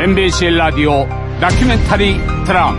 [0.00, 1.06] MBC 라디오
[1.42, 2.16] 다큐멘터리
[2.46, 2.72] 드라마.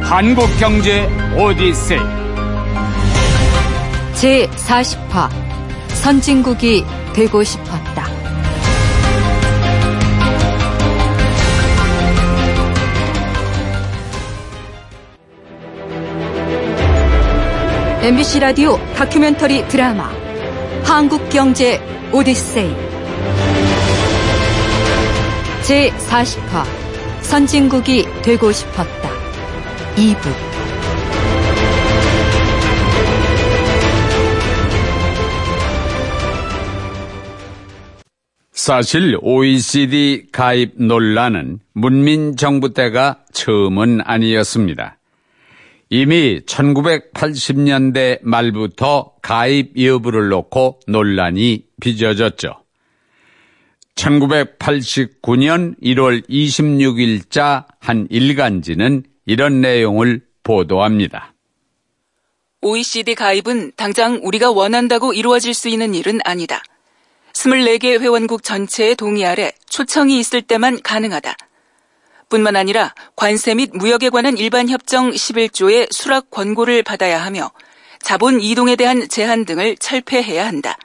[0.00, 1.06] 한국경제
[1.36, 2.00] 오디세이.
[4.14, 5.28] 제40화
[5.88, 8.06] 선진국이 되고 싶었다.
[18.00, 20.10] MBC 라디오 다큐멘터리 드라마
[20.82, 21.78] 한국경제
[22.10, 22.85] 오디세이
[25.66, 26.64] 제40화
[27.22, 29.10] 선진국이 되고 싶었다.
[29.96, 30.32] 2부
[38.52, 44.98] 사실 OECD 가입 논란은 문민 정부 때가 처음은 아니었습니다.
[45.90, 52.65] 이미 1980년대 말부터 가입 여부를 놓고 논란이 빚어졌죠.
[53.96, 61.34] 1989년 1월 26일자 한 일간지는 이런 내용을 보도합니다.
[62.60, 66.62] OECD 가입은 당장 우리가 원한다고 이루어질 수 있는 일은 아니다.
[67.32, 71.36] 24개 회원국 전체의 동의 아래 초청이 있을 때만 가능하다.
[72.28, 77.50] 뿐만 아니라 관세 및 무역에 관한 일반 협정 11조의 수락 권고를 받아야 하며
[78.00, 80.76] 자본 이동에 대한 제한 등을 철폐해야 한다.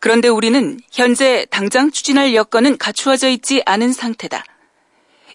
[0.00, 4.44] 그런데 우리는 현재 당장 추진할 여건은 갖추어져 있지 않은 상태다.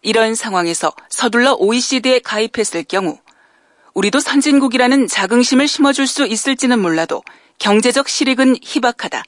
[0.02, 3.18] 이런 상황에서 서둘러 OECD에 가입했을 경우
[3.94, 7.24] 우리도 선진국이라는 자긍심을 심어줄 수 있을지는 몰라도
[7.60, 9.24] 경제적 실익은 희박하다.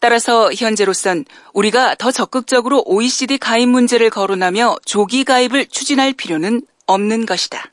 [0.00, 7.64] 따라서 현재로선 우리가 더 적극적으로 OECD 가입 문제를 거론하며 조기 가입을 추진할 필요는 없는 것이다.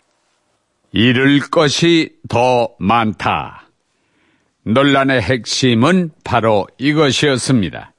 [0.94, 3.71] 잃을 것이 더 많다.
[4.64, 7.94] 논란의 핵심은 바로 이것이었습니다.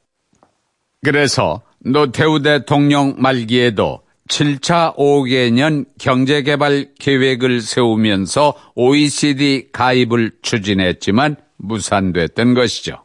[1.04, 13.04] 그래서 노태우 대통령 말기에도 7차 5개년 경제개발 계획을 세우면서 OECD 가입을 추진했지만 무산됐던 것이죠.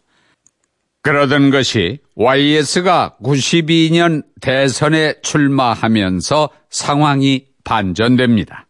[1.01, 8.67] 그러던 것이 YS가 92년 대선에 출마하면서 상황이 반전됩니다.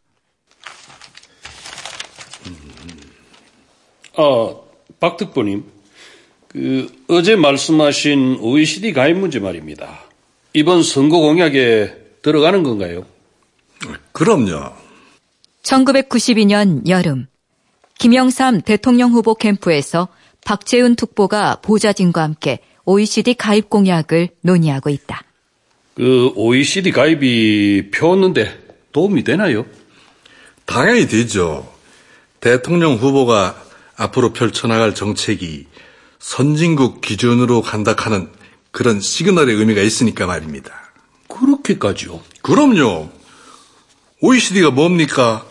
[4.18, 4.67] 아,
[5.00, 5.64] 박 특보님,
[6.48, 10.00] 그 어제 말씀하신 OECD 가입 문제 말입니다.
[10.54, 13.06] 이번 선거 공약에 들어가는 건가요?
[14.12, 14.74] 그럼요.
[15.62, 17.28] 1992년 여름
[18.00, 20.08] 김영삼 대통령 후보 캠프에서
[20.46, 25.24] 박재훈 특보가 보좌진과 함께 OECD 가입 공약을 논의하고 있다.
[25.96, 28.58] 그 OECD 가입이 펴었는데
[28.94, 29.66] 도움이 되나요?
[30.66, 31.72] 당연히 되죠.
[32.40, 33.67] 대통령 후보가
[33.98, 35.68] 앞으로 펼쳐나갈 정책이
[36.20, 38.30] 선진국 기준으로 간다 하는
[38.72, 40.72] 그런 시그널의 의미가 있으니까 말입니다.
[41.28, 42.22] 그렇게까지요?
[42.42, 43.10] 그럼요.
[44.22, 45.46] OECD가 뭡니까?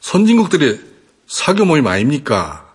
[0.00, 0.80] 선진국들의
[1.26, 2.72] 사교 모임 아닙니까?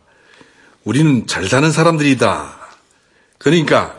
[0.83, 2.57] 우리는 잘 사는 사람들이다.
[3.37, 3.95] 그러니까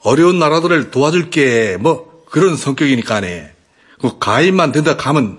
[0.00, 3.52] 어려운 나라들을 도와줄게 뭐 그런 성격이니까네.
[4.00, 5.38] 그 가입만 된다 하면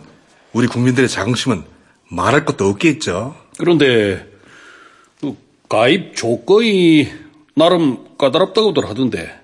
[0.53, 1.63] 우리 국민들의 자긍심은
[2.09, 3.35] 말할 것도 없겠죠.
[3.57, 4.34] 그런데 그
[5.69, 7.09] 가입 조건이
[7.55, 9.39] 나름 까다롭다고들 하던데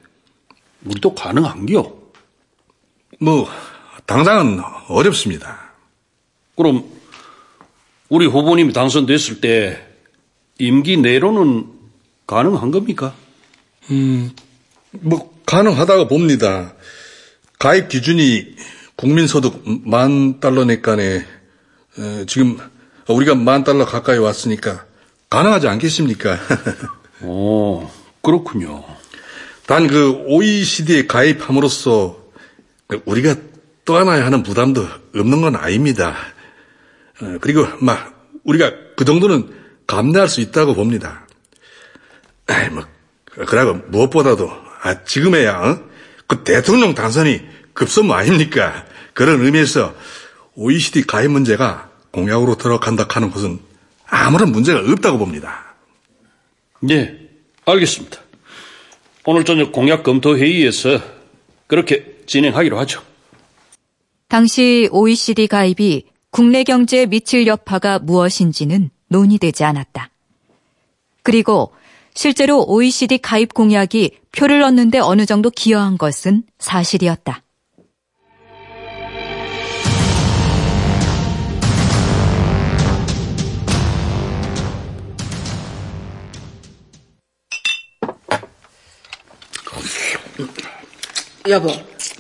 [0.86, 2.02] 우리도 가능한겨?
[3.20, 3.48] 뭐
[4.06, 5.74] 당장은 어렵습니다.
[6.56, 6.86] 그럼
[8.10, 9.82] 우리 후보님이 당선됐을 때
[10.60, 11.68] 임기 내로는
[12.28, 13.14] 가능한 겁니까?
[14.92, 16.74] 뭐 가능하다고 봅니다.
[17.60, 18.56] 가입 기준이
[18.96, 21.26] 국민소득 만 달러 내간에
[22.00, 22.58] 에, 지금
[23.08, 24.86] 우리가 만 달러 가까이 왔으니까
[25.32, 26.38] 가능하지 않겠습니까?
[27.24, 27.90] 오,
[28.22, 28.84] 그렇군요.
[29.66, 32.20] 단 그 OECD에 가입함으로써
[33.06, 33.36] 우리가
[33.86, 36.16] 떠안아야 하는 부담도 없는 건 아닙니다.
[37.22, 39.50] 어, 그리고 막 우리가 그 정도는
[39.88, 41.26] 감내할 수 있다고 봅니다.
[42.50, 42.84] 에이, 뭐
[43.48, 44.52] 그러고 무엇보다도
[44.84, 45.80] 아, 지금에야 어?
[46.28, 47.42] 그 대통령 당선이
[47.74, 48.86] 급선무 아닙니까?
[49.14, 49.96] 그런 의미에서
[50.56, 53.71] OECD 가입 문제가 공약으로 들어간다 하는 것은
[54.12, 55.74] 아무런 문제가 없다고 봅니다.
[56.82, 57.18] 네,
[57.66, 58.20] 알겠습니다.
[59.26, 61.00] 오늘 저녁 공약 검토 회의에서
[61.68, 63.02] 그렇게 진행하기로 하죠.
[64.28, 70.10] 당시 OECD 가입이 국내 경제에 미칠 여파가 무엇인지는 논의되지 않았다.
[71.24, 71.74] 그리고
[72.14, 77.44] 실제로 OECD 가입 공약이 표를 얻는데 어느 정도 기여한 것은 사실이었다.
[91.48, 91.72] 여보,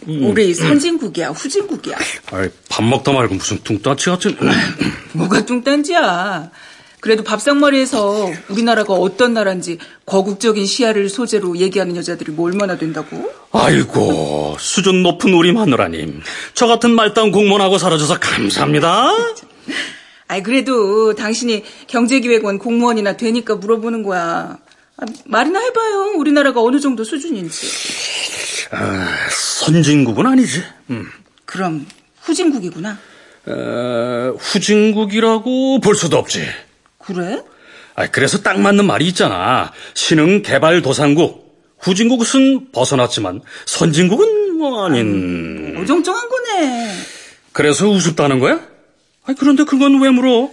[0.07, 1.95] 우리 선진국이야, 후진국이야.
[2.31, 4.35] 아이, 밥 먹다 말고 무슨 뚱따치 같은.
[5.13, 6.49] 뭐가 뚱딴지야.
[7.01, 13.31] 그래도 밥상머리에서 우리나라가 어떤 나라인지 거국적인 시야를 소재로 얘기하는 여자들이 뭐 얼마나 된다고?
[13.51, 16.21] 아이고, 수준 높은 우리 마누라님.
[16.53, 19.11] 저 같은 말단 공무원하고 살아줘서 감사합니다.
[20.27, 24.57] 아이, 그래도 당신이 경제기획원 공무원이나 되니까 물어보는 거야.
[24.97, 26.13] 아, 말이나 해봐요.
[26.17, 27.67] 우리나라가 어느 정도 수준인지.
[29.29, 30.63] 선진국은 아니지.
[30.89, 31.07] 음.
[31.45, 31.85] 그럼
[32.21, 32.97] 후진국이구나.
[33.47, 33.51] 에,
[34.37, 36.45] 후진국이라고 볼 수도 없지.
[36.99, 37.43] 그래?
[37.95, 39.71] 아, 그래서 딱 맞는 말이 있잖아.
[39.93, 41.41] 신흥 개발 도상국.
[41.79, 45.75] 후진국은 벗어났지만 선진국은 뭐 아닌.
[45.77, 46.95] 어정쩡한 거네.
[47.51, 48.61] 그래서 우습다는 거야?
[49.25, 50.51] 아, 그런데 그건 왜 물어?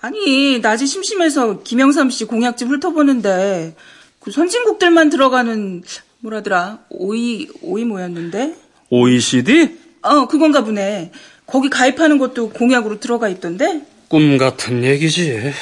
[0.00, 3.74] 아니, 낮에 심심해서 김영삼 씨 공약집 훑어보는데,
[4.20, 5.82] 그 선진국들만 들어가는,
[6.20, 8.54] 뭐라더라, 오이, 오이 뭐였는데?
[8.90, 9.78] OECD?
[10.02, 11.12] 어, 그건가 보네.
[11.46, 13.86] 거기 가입하는 것도 공약으로 들어가 있던데?
[14.08, 15.52] 꿈 같은 얘기지.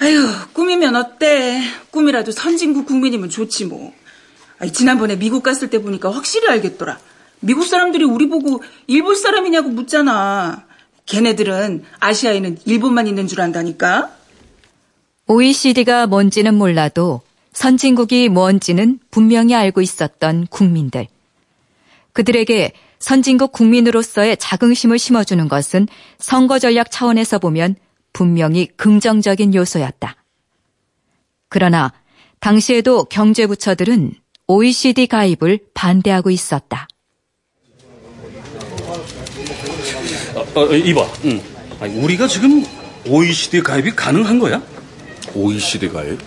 [0.00, 1.60] 아휴, 꿈이면 어때?
[1.90, 3.92] 꿈이라도 선진국 국민이면 좋지 뭐.
[4.58, 6.98] 아니, 지난번에 미국 갔을 때 보니까 확실히 알겠더라.
[7.40, 10.64] 미국 사람들이 우리 보고 일본 사람이냐고 묻잖아.
[11.06, 14.10] 걔네들은 아시아에는 일본만 있는 줄 안다니까?
[15.26, 17.22] OECD가 뭔지는 몰라도
[17.54, 21.06] 선진국이 뭔지는 분명히 알고 있었던 국민들.
[22.12, 27.76] 그들에게 선진국 국민으로서의 자긍심을 심어주는 것은 선거 전략 차원에서 보면
[28.12, 30.16] 분명히 긍정적인 요소였다.
[31.48, 31.92] 그러나
[32.40, 34.14] 당시에도 경제부처들은
[34.46, 36.88] OECD 가입을 반대하고 있었다.
[40.34, 41.08] 어, 어, 이봐.
[41.24, 41.40] 응.
[41.80, 42.64] 아니, 우리가 지금
[43.06, 44.62] OECD 가입이 가능한 거야?
[45.34, 46.18] OECD 가입?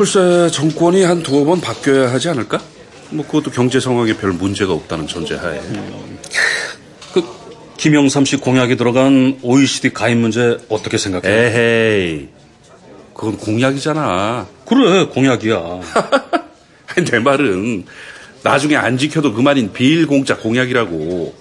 [0.00, 2.58] 글쎄, 정권이 한 두어 번 바뀌어야 하지 않을까?
[3.10, 5.60] 뭐, 그것도 경제 상황에 별 문제가 없다는 전제하에.
[7.12, 7.22] 그
[7.76, 11.28] 김영삼 씨 공약이 들어간 OECD 가입 문제 어떻게 생각해?
[11.28, 12.28] 에헤이.
[13.12, 14.46] 그건 공약이잖아.
[14.64, 15.60] 그래, 공약이야.
[17.10, 17.84] 내 말은
[18.42, 21.34] 나중에 안 지켜도 그만인 비일공짜 공약이라고.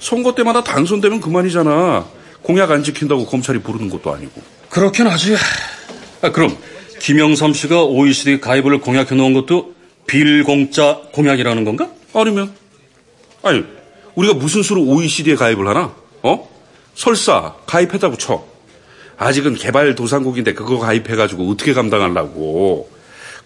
[0.00, 2.04] 선거 때마다 당선되면 그만이잖아.
[2.42, 4.42] 공약 안 지킨다고 검찰이 부르는 것도 아니고.
[4.70, 5.36] 그렇긴 하지.
[6.20, 6.56] 아, 그럼
[7.02, 9.74] 김영삼 씨가 OECD 가입을 공약해 놓은 것도
[10.06, 11.90] 빌공짜 공약이라는 건가?
[12.14, 12.52] 아니면?
[13.42, 13.64] 아니,
[14.14, 15.92] 우리가 무슨 수로 OECD에 가입을 하나?
[16.22, 16.48] 어?
[16.94, 18.44] 설사 가입했다고 쳐.
[19.16, 22.88] 아직은 개발도상국인데 그거 가입해가지고 어떻게 감당하려고.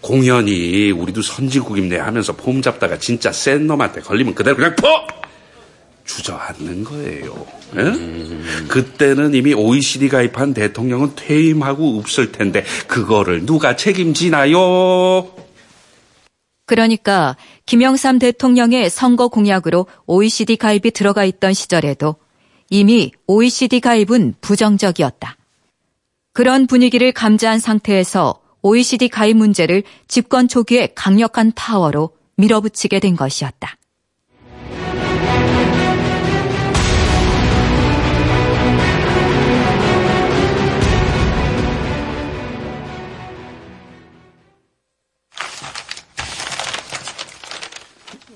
[0.01, 4.87] 공연히 우리도 선진국입네 하면서 폼 잡다가 진짜 센 놈한테 걸리면 그대로 그냥 퍼!
[6.07, 7.45] 주저앉는 거예요.
[7.77, 8.67] 에?
[8.67, 15.31] 그때는 이미 OECD 가입한 대통령은 퇴임하고 없을 텐데 그거를 누가 책임지나요?
[16.65, 22.15] 그러니까 김영삼 대통령의 선거 공약으로 OECD 가입이 들어가 있던 시절에도
[22.69, 25.37] 이미 OECD 가입은 부정적이었다.
[26.33, 33.77] 그런 분위기를 감지한 상태에서 OECD 가입 문제를 집권 초기에 강력한 파워로 밀어붙이게 된 것이었다.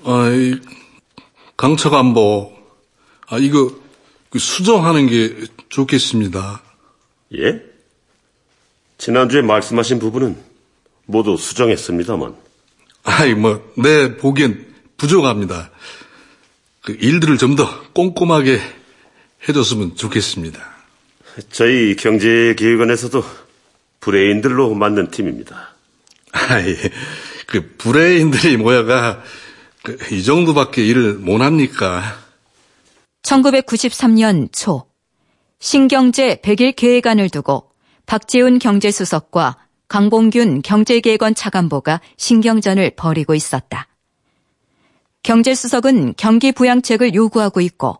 [0.04, 0.54] 아이,
[1.56, 2.52] 강차관보,
[3.28, 3.72] 아, 이거,
[4.30, 5.36] 그 수정하는 게
[5.68, 6.62] 좋겠습니다.
[7.36, 7.62] 예?
[8.98, 10.36] 지난주에 말씀하신 부분은
[11.06, 12.34] 모두 수정했습니다만.
[13.04, 15.70] 아이, 뭐, 내 보기엔 부족합니다.
[16.82, 18.60] 그 일들을 좀 더 꼼꼼하게
[19.48, 20.60] 해줬으면 좋겠습니다.
[21.50, 23.24] 저희 경제기획원에서도
[24.00, 25.74] 브레인들로 만든 팀입니다.
[26.32, 26.76] 아이,
[27.46, 29.22] 그 브레인들이 그,
[30.10, 32.02] 이 정도밖에 일을 못합니까?
[33.22, 34.86] 1993년 초
[35.58, 37.70] 신경제 100일 계획안을 두고
[38.06, 39.56] 박지훈 경제수석과
[39.88, 43.88] 강봉균 경제계획원 차관보가 신경전을 벌이고 있었다.
[45.22, 47.98] 경제수석은 경기 부양책을 요구하고 있고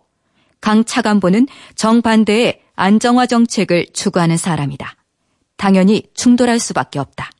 [0.60, 4.96] 강 차관보는 정반대의 안정화 정책을 추구하는 사람이다.
[5.56, 7.30] 당연히 충돌할 수밖에 없다.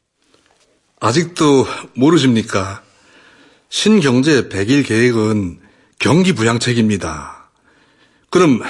[1.01, 2.83] 아직도 모르십니까?
[3.73, 5.59] 신경제 100일 계획은
[5.99, 7.49] 경기 부양책입니다.
[8.29, 8.61] 그럼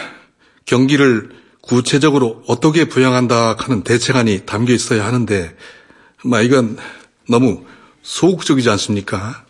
[0.64, 1.30] 경기를
[1.60, 5.56] 구체적으로 어떻게 부양한다 하는 대책안이 담겨 있어야 하는데,
[6.22, 6.78] 마 이건
[7.28, 7.64] 너무
[8.02, 9.44] 소극적이지 않습니까?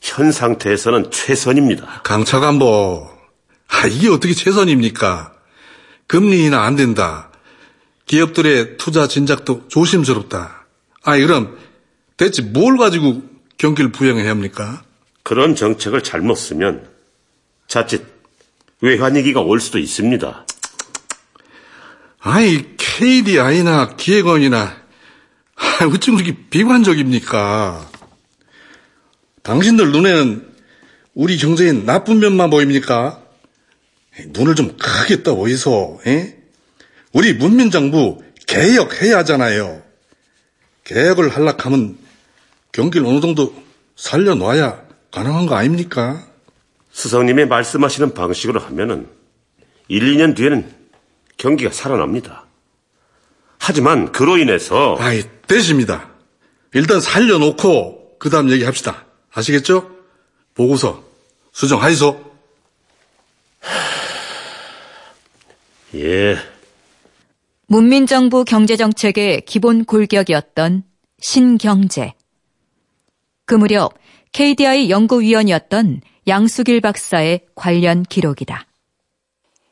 [0.00, 2.02] 현 상태에서는 최선입니다.
[2.02, 3.08] 강차관보,
[3.68, 5.32] 아, 이게 어떻게 최선입니까?
[6.08, 7.30] 금리 인하 안 된다.
[8.06, 10.66] 기업들의 투자 진작도 조심스럽다.
[11.04, 11.56] 아, 그럼
[12.16, 13.29] 대체 뭘 가지고
[13.60, 14.82] 경기를 부양해야 합니까?
[15.22, 16.88] 그런 정책을 잘못 쓰면
[17.68, 18.06] 자칫
[18.80, 20.46] 외환위기가 올 수도 있습니다.
[22.20, 24.76] 아이, KDI나 기획원이나,
[25.56, 27.90] 아, 어쩜 그렇게 비관적입니까?
[29.42, 30.54] 당신들 눈에는
[31.12, 33.22] 우리 경제의 나쁜 면만 보입니까?
[34.28, 36.38] 눈을 좀 크게 떠 보이소, 에?
[37.12, 39.82] 우리 문민정부 개혁해야 하잖아요.
[40.84, 41.98] 개혁을 하락하면
[42.72, 43.54] 경기를 어느 정도
[43.96, 46.24] 살려놔야 가능한 거 아닙니까?
[46.92, 49.08] 스성님의 말씀하시는 방식으로 하면은
[49.88, 50.70] 1, 2년 뒤에는
[51.36, 52.46] 경기가 살아납니다.
[53.58, 56.10] 하지만 그로 인해서 아이, 되십니다.
[56.72, 59.04] 일단 살려놓고 그 다음 얘기합시다.
[59.32, 59.90] 아시겠죠?
[60.54, 61.02] 보고서
[61.52, 62.30] 수정하이소.
[65.94, 66.36] 예,
[67.66, 70.84] 문민정부 경제정책의 기본 골격이었던
[71.20, 72.14] 신경제.
[73.50, 73.94] 그 무렵
[74.30, 78.64] KDI 연구위원이었던 양수길 박사의 관련 기록이다.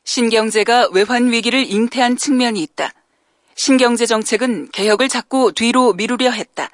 [0.03, 2.91] 신경제가 외환 위기를 잉태한 측면이 있다.
[3.55, 6.71] 신경제 정책은 개혁을 자꾸 뒤로 미루려 했다.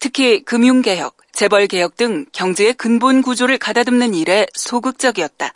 [0.00, 5.52] 특히 금융개혁, 재벌개혁 등 경제의 근본 구조를 가다듬는 일에 소극적이었다.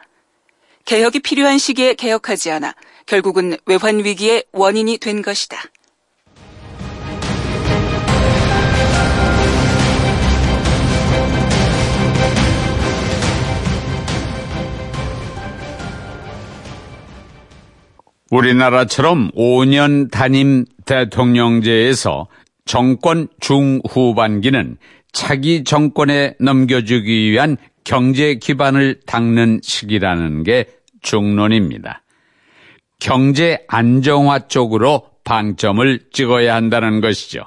[0.84, 2.76] 개혁이 필요한 시기에 개혁하지 않아
[3.06, 5.60] 결국은 외환 위기의 원인이 된 것이다.
[18.32, 22.28] 우리나라처럼 5년 단임 대통령제에서
[22.64, 24.78] 정권 중후반기는
[25.12, 30.64] 차기 정권에 넘겨주기 위한 경제 기반을 닦는 시기라는 게
[31.02, 32.02] 중론입니다.
[32.98, 37.42] 경제 안정화 쪽으로 방점을 찍어야 한다는 것이죠.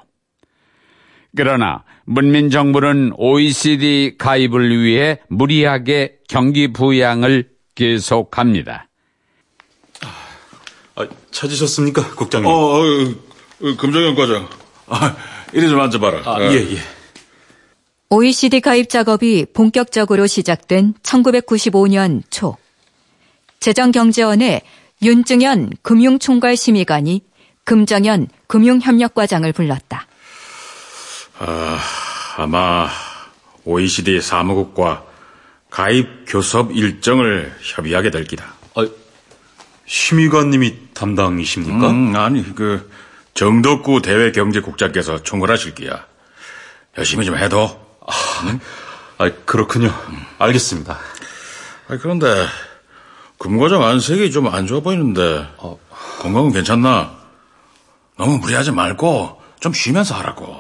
[1.36, 8.88] 그러나 문민정부는 OECD 가입을 위해 무리하게 경기 부양을 계속합니다.
[11.36, 12.50] 아, 찾으셨습니까, 국장님?
[12.50, 14.48] 어, 어, 어, 금정현 과장.
[14.88, 15.15] 아,
[15.54, 16.22] 이리 좀 앉아봐라.
[16.24, 16.42] 아, 어.
[16.51, 16.77] 예, 예.
[18.10, 22.56] OECD 가입 작업이 본격적으로 시작된 1995년 초.
[23.60, 24.62] 재정경제원의
[25.01, 27.22] 윤증현 금융총괄 심의관이
[27.65, 30.08] 금정현 금융협력과장을 불렀다.
[31.39, 31.80] 아,
[32.38, 32.88] 아마
[33.65, 35.04] OECD 사무국과
[35.70, 38.55] 가입 교섭 일정을 협의하게 될 기다.
[39.86, 41.89] 아, 심의관님이 담당이십니까?
[41.89, 42.89] 음, 아니, 그
[43.34, 46.06] 정덕구 대외경제국장께서 총괄하실 기야.
[46.98, 47.80] 열심히 좀 해도.
[49.18, 49.94] 아, 그렇군요.
[50.39, 50.94] 알겠습니다.
[51.88, 52.48] 아, 그런데
[53.38, 55.48] 금과장 안색이 좀 안 좋아 보이는데
[56.20, 57.12] 건강은 괜찮나?
[58.18, 60.56] 너무 무리하지 말고 좀 쉬면서 하라고.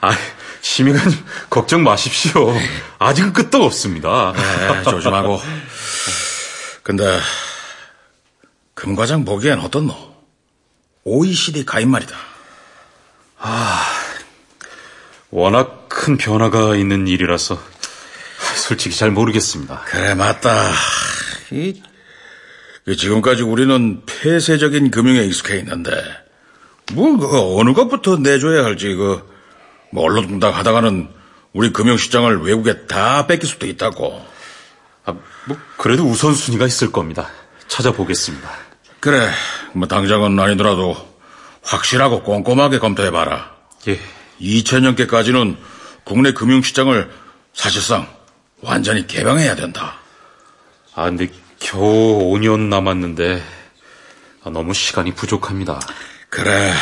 [0.00, 0.10] 아,
[0.62, 1.18] 심의관님
[1.50, 2.52] 걱정 마십시오.
[2.98, 4.32] 아직은 끄떡 없습니다.
[4.34, 5.40] 네, 조심하고.
[6.82, 7.18] 근데
[8.82, 9.94] 금과장 보기엔 어떻노?
[11.04, 12.16] OECD 가입 말이다.
[15.30, 17.62] 워낙 큰 변화가 있는 일이라서
[18.56, 19.82] 솔직히 잘 모르겠습니다.
[19.86, 20.72] 그래 맞다.
[21.52, 21.80] 이,
[22.84, 25.92] 그 지금까지 우리는 폐쇄적인 금융에 익숙해 있는데
[26.92, 29.32] 뭐 그 어느 것부터 내줘야 할지 그
[29.92, 31.08] 멀렁뚱당 하다가는
[31.52, 34.26] 우리 금융시장을 외국에 다 뺏길 수도 있다고.
[35.04, 35.14] 아,
[35.46, 37.30] 뭐 그래도 우선순위가 있을 겁니다.
[37.68, 38.71] 찾아보겠습니다.
[39.02, 39.28] 그래
[39.72, 40.94] 뭐 당장은 아니더라도
[41.64, 43.50] 확실하고 꼼꼼하게 검토해봐라.
[43.88, 43.98] 예.
[44.40, 45.56] 2000년께까지는
[46.04, 47.10] 국내 금융시장을
[47.52, 48.06] 사실상
[48.60, 49.96] 완전히 개방해야 된다.
[50.94, 53.42] 아, 근데 겨우 5년 남았는데
[54.44, 55.80] 아, 너무 시간이 부족합니다.
[56.28, 56.72] 그래.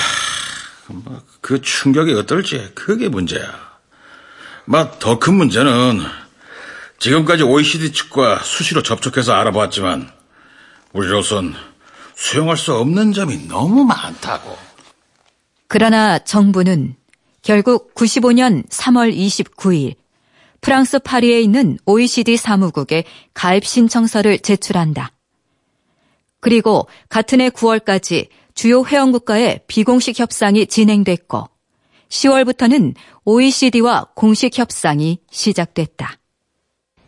[0.88, 3.70] 뭐그 충격이 어떨지 그게 문제야.
[4.98, 6.02] 더큰 문제는
[6.98, 10.12] 지금까지 OECD 측과 수시로 접촉해서 알아봤지만
[10.92, 11.69] 우리로선
[12.20, 14.54] 수용할 수 없는 점이 너무 많다고.
[15.68, 16.94] 그러나 정부는
[17.40, 19.94] 결국 95년 3월 29일
[20.60, 25.12] 프랑스 파리에 있는 OECD 사무국에 가입 신청서를 제출한다.
[26.40, 31.48] 그리고 같은 해 9월까지 주요 회원국과의 비공식 협상이 진행됐고
[32.10, 36.19] 10월부터는 OECD와 공식 협상이 시작됐다.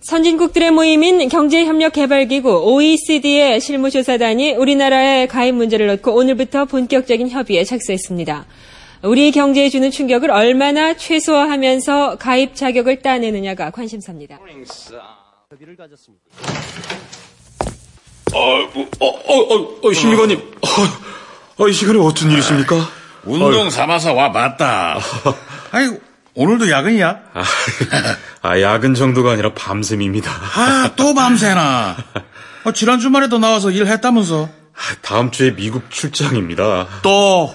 [0.02, 8.44] 선진국들의 모임인 경제협력개발기구 OECD의 실무조사단이 우리나라의 가입 문제를 놓고 오늘부터 본격적인 협의에 착수했습니다.
[9.04, 14.38] 우리 경제에 주는 충격을 얼마나 최소화하면서 가입 자격을 따내느냐가 관심사입니다.
[18.35, 18.38] 어,
[19.00, 20.38] 어, 어, 어, 심의관님.
[20.38, 22.76] 어, 어, 이 시간에 어쩐 일이십니까?
[23.25, 24.99] 운동 삼아서 와 봤다.
[25.71, 25.88] 아이
[26.35, 27.21] 오늘도 야근이야?
[27.35, 27.45] 아,
[28.43, 30.31] 아, 야근 정도가 아니라 밤샘입니다.
[30.31, 31.97] 아, 또 밤새나.
[32.65, 34.49] 어, 지난 주말에도 나와서 일했다면서.
[34.75, 36.89] 아, 다음 주에 미국 출장입니다.
[37.03, 37.55] 또.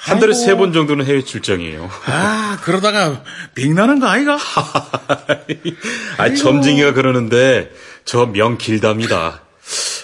[0.00, 1.90] 한 달에 세 번 정도는 해외 출장이에요.
[2.06, 3.22] 아, 그러다가
[3.56, 4.38] 빅나는 거 아이가?
[6.18, 7.70] 아, 점쟁이가 그러는데
[8.04, 9.40] 저 명 길답니다.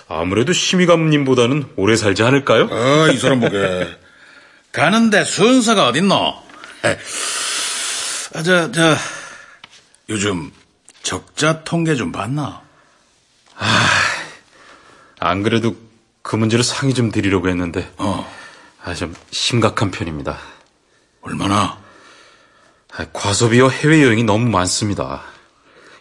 [0.09, 2.69] 아무래도 심의 감님보다는 오래 살지 않을까요?
[2.71, 3.89] 어, 이 사람 보게.
[4.73, 6.35] 가는데 순서가 어딨노?
[8.35, 8.97] 아, 저, 저,
[10.09, 10.53] 요즘
[11.03, 12.63] 적자 통계 좀 봤나?
[13.57, 13.89] 아,
[15.19, 15.77] 안 그래도
[16.23, 18.27] 그 문제로 상의 좀 드리려고 했는데, 어.
[18.83, 20.39] 아, 좀 심각한 편입니다.
[21.21, 21.79] 얼마나?
[22.97, 25.23] 아, 과소비와 해외여행이 너무 많습니다.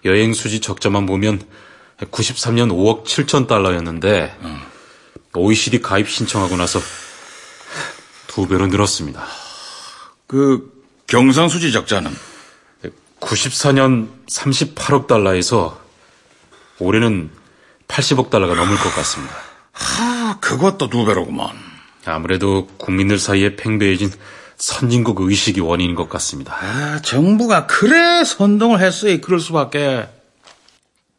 [0.05, 1.45] 여행 수지 적자만 보면
[1.99, 4.61] 93년 5억 7천 달러였는데, 어.
[5.33, 6.79] OECD 가입 신청하고 나서
[8.27, 9.25] 두 배로 늘었습니다.
[10.27, 10.70] 그
[11.11, 12.09] 경상수지 적자는
[13.19, 15.77] 94년 38억 달러에서
[16.79, 17.29] 올해는
[17.89, 19.35] 80억 달러가 넘을 것 같습니다.
[19.73, 21.49] 하, 그것도 두 배로구만.
[22.05, 24.09] 아무래도 국민들 사이에 팽배해진
[24.55, 26.55] 선진국 의식이 원인인 것 같습니다.
[26.55, 30.07] 아, 정부가 그래 선동을 했어야 그럴 수밖에.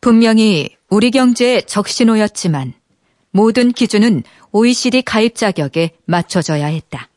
[0.01, 2.73] 분명히 우리 경제의 적신호였지만
[3.31, 4.23] 모든 기준은
[4.53, 7.11] OECD 가입 자격에 맞춰져야 했다.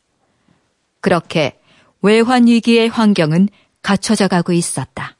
[1.00, 1.58] 그렇게
[2.02, 3.48] 외환 위기의 환경은
[3.82, 5.16] 갖춰져 가고 있었다.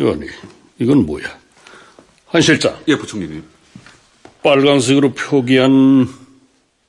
[0.00, 0.26] 아니,
[0.78, 1.24] 이건 뭐야?
[2.26, 2.76] 한 실장.
[2.88, 3.44] 예, 부총리님.
[4.42, 6.08] 빨간색으로 표기한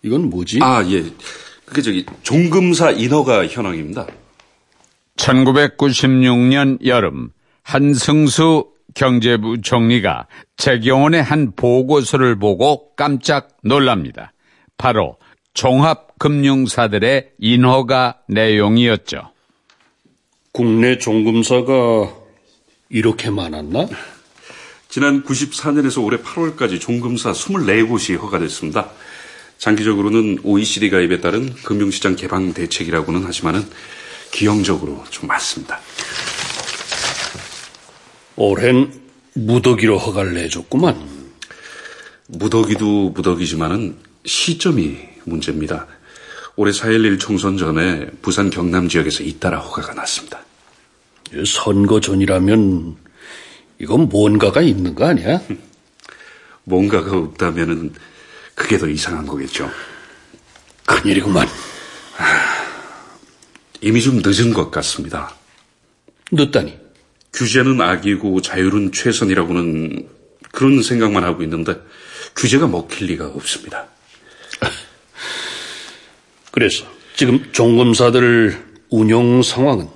[0.01, 0.60] 이건 뭐지?
[0.62, 1.03] 아, 예.
[1.65, 4.08] 그게 저기 종금사 인허가 현황입니다.
[5.17, 14.33] 1996년 여름 한승수 경제부 총리가 재경원의 한 보고서를 보고 깜짝 놀랍니다.
[14.77, 15.17] 바로
[15.53, 19.32] 종합금융사들의 인허가 내용이었죠.
[20.51, 22.13] 국내 종금사가
[22.89, 23.88] 이렇게 많았나?
[24.89, 28.91] 지난 94년에서 올해 8월까지 종금사 24곳이 허가됐습니다.
[29.58, 33.65] 장기적으로는 OECD 가입에 따른 금융시장 개방 대책이라고는 하지만은
[34.32, 35.79] 기형적으로 좀 많습니다.
[38.36, 38.91] 올해는
[39.34, 41.24] 무더기로 허가를 내줬구만.
[42.28, 45.88] 무더기도 무더기지만은 시점이 문제입니다.
[46.56, 50.39] 올해 4.11 총선 전에 부산 경남 지역에서 잇따라 허가가 났습니다.
[51.46, 52.96] 선거 전이라면
[53.80, 55.41] 이건 뭔가가 있는 거 아니야?
[56.63, 57.93] 뭔가가 없다면은
[58.56, 59.69] 그게 더 이상한 거겠죠.
[60.86, 61.48] 큰일이구만.
[63.82, 65.36] 이미 좀 늦은 것 같습니다.
[66.32, 66.83] 늦다니.
[67.34, 70.08] 규제는 악이고 자율은 최선이라고는
[70.52, 71.76] 그런 생각만 하고 있는데
[72.36, 73.88] 규제가 먹힐 리가 없습니다.
[76.52, 79.88] 그래서 지금 종금사들 운영 상황은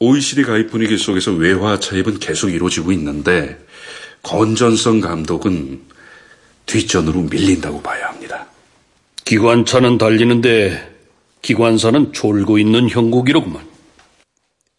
[0.00, 3.58] OECD 가입 분위기 속에서 외화 차입은 계속 이루어지고 있는데
[4.22, 5.82] 건전성 감독은
[6.64, 8.46] 뒷전으로 밀린다고 봐야 합니다.
[9.24, 10.96] 기관차는 달리는데
[11.42, 13.67] 기관사는 졸고 있는 형국이로구만.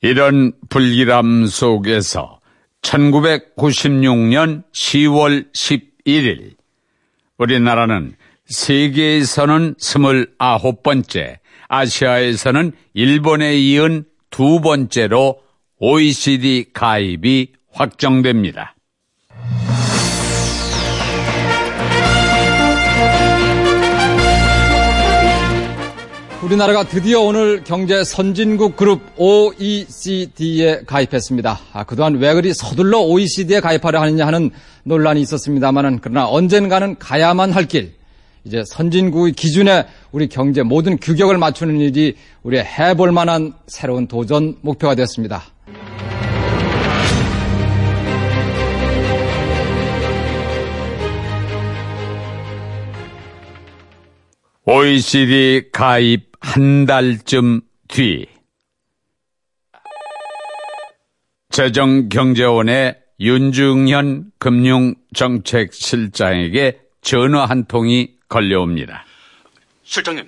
[0.01, 2.39] 이런 불길함 속에서
[2.81, 6.55] 1996년 10월 11일
[7.37, 15.41] 우리나라는 세계에서는 29번째, 아시아에서는 일본에 이은 두 번째로
[15.79, 18.75] OECD 가입이 확정됩니다.
[26.41, 31.59] 우리나라가 드디어 오늘 경제 선진국 그룹 OECD에 가입했습니다.
[31.73, 34.49] 아, 그동안 왜 그리 서둘러 OECD에 가입하려 하느냐 하는
[34.83, 37.93] 논란이 있었습니다만은 그러나 언젠가는 가야만 할 길.
[38.45, 44.95] 이제 선진국의 기준에 우리 경제 모든 규격을 맞추는 일이 우리 해볼 만한 새로운 도전 목표가
[44.95, 45.43] 되었습니다.
[54.65, 58.27] OECD 가입 한 달쯤 뒤
[61.49, 69.05] 재정경제원의 윤중현 금융정책실장에게 전화 한 통이 걸려옵니다.
[69.83, 70.27] 실장님,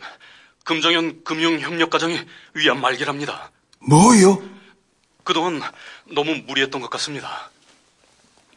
[0.66, 2.20] 금정현 금융협력과정이
[2.56, 3.52] 위안 말기랍니다.
[3.88, 4.44] 뭐요?
[5.24, 5.62] 그동안
[6.14, 7.50] 너무 무리했던 것 같습니다.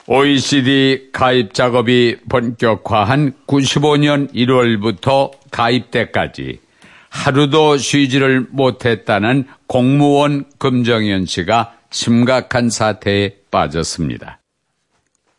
[0.06, 6.60] OECD 가입 작업이 본격화한 95년 1월부터 가입 때까지
[7.14, 14.40] 하루도 쉬지를 못했다는 공무원 금정현 씨가 심각한 사태에 빠졌습니다.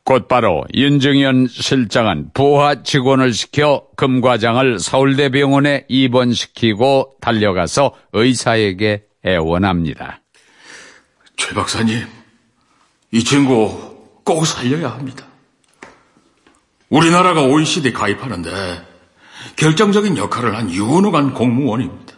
[0.05, 10.21] 곧바로 윤정현 실장은 부하 직원을 시켜 금과장을 서울대병원에 입원시키고 달려가서 의사에게 애원합니다.
[11.35, 12.07] 최 박사님,
[13.11, 15.25] 이 친구 꼭 살려야 합니다.
[16.89, 18.94] 우리나라가 OECD 가입하는데
[19.55, 22.13] 결정적인 역할을 한 유능한 공무원입니다.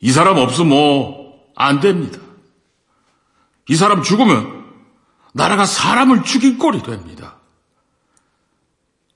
[0.00, 2.20] 이 사람 없으면 뭐 안 됩니다.
[3.68, 4.64] 이 사람 죽으면
[5.34, 7.36] 나라가 사람을 죽인 꼴이 됩니다.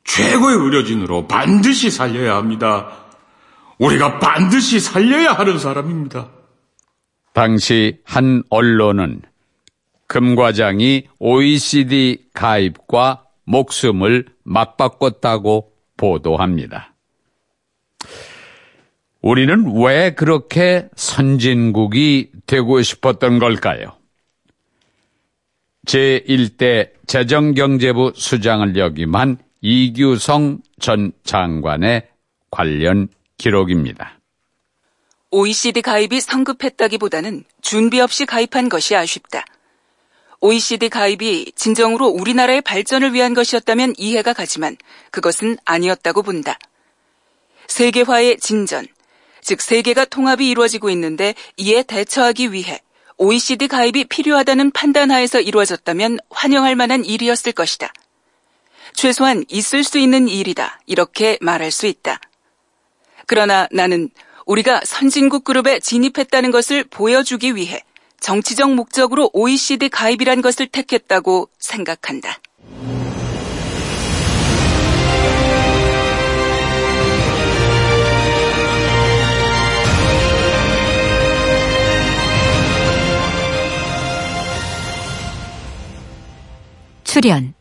[0.05, 2.90] 최고의 의료진으로 반드시 살려야 합니다.
[3.79, 6.31] 우리가 반드시 살려야 하는 사람입니다.
[7.33, 9.22] 당시 한 언론은
[10.09, 15.71] 금 과장이 OECD 가입과 목숨을 맞바꿨다고
[16.03, 16.95] 보도합니다.
[19.21, 23.97] 우리는 왜 그렇게 선진국이 되고 싶었던 걸까요?
[25.87, 32.09] 제1대 재정경제부 수장을 역임한 이규성 전 장관의
[32.51, 33.07] 관련
[33.38, 34.19] 기록입니다.
[35.31, 39.45] OECD 가입이 성급했다기보다는 준비 없이 가입한 것이 아쉽다.
[40.44, 44.76] OECD 가입이 진정으로 우리나라의 발전을 위한 것이었다면 이해가 가지만
[45.12, 46.59] 그것은 아니었다고 본다.
[47.68, 48.88] 세계화의 진전,
[49.40, 52.81] 즉 세계가 통합이 이루어지고 있는데 이에 대처하기 위해
[53.18, 57.92] OECD 가입이 필요하다는 판단하에서 이루어졌다면 환영할 만한 일이었을 것이다.
[58.94, 60.81] 최소한 있을 수 있는 일이다.
[60.87, 62.20] 이렇게 말할 수 있다.
[63.28, 64.11] 그러나 나는
[64.44, 67.85] 우리가 선진국 그룹에 진입했다는 것을 보여주기 위해
[68.22, 72.38] 정치적 목적으로 OECD 가입이란 것을 택했다고 생각한다.
[87.02, 87.54] 출연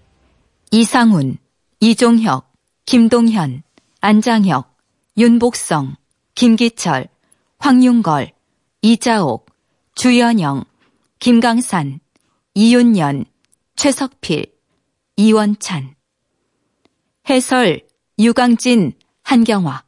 [0.70, 1.38] 이상훈,
[1.80, 2.54] 이종혁,
[2.86, 3.64] 김동현,
[4.00, 4.78] 안장혁,
[5.18, 5.96] 윤복성,
[6.36, 7.08] 김기철,
[7.58, 8.32] 황윤걸,
[8.84, 9.51] 이자옥,
[9.96, 10.64] 주연영,
[11.20, 12.00] 김강산,
[12.56, 13.26] 이윤연,
[13.76, 14.46] 최석필,
[15.18, 15.96] 이원찬.
[17.30, 17.82] 해설
[18.18, 19.84] 유강진, 한경화.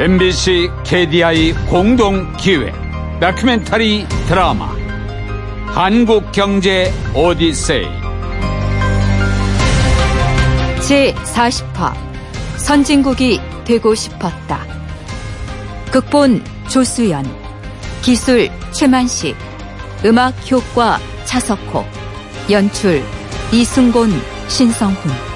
[0.00, 2.72] MBC KDI 공동 기획
[3.20, 4.76] 다큐멘터리 드라마.
[5.66, 7.86] 한국 경제 오디세이.
[10.80, 11.92] 제40화
[12.58, 14.66] 선진국이 되고 싶었다.
[15.92, 17.22] 극본 조수연,
[18.00, 19.36] 기술 최만식,
[20.06, 21.84] 음악 효과 차석호,
[22.50, 23.04] 연출
[23.52, 24.10] 이승곤,
[24.48, 25.27] 신성훈.